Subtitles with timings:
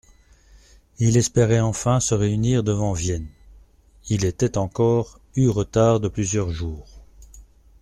[0.97, 3.27] Il espérait enfin se réunir devant Vienne;
[4.09, 6.87] il était encore eu retard de plusieurs jours.